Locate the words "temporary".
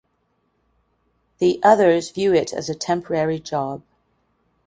2.73-3.39